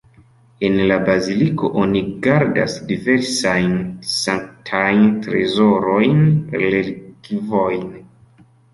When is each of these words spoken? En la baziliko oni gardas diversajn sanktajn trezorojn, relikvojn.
En 0.69 0.77
la 0.91 0.95
baziliko 1.09 1.69
oni 1.81 2.01
gardas 2.29 2.79
diversajn 2.93 3.77
sanktajn 4.15 5.07
trezorojn, 5.29 6.21
relikvojn. 6.67 7.89